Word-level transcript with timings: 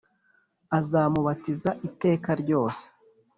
azamubatiza 0.79 1.69
iteka 1.87 2.29
ryose 2.41 2.85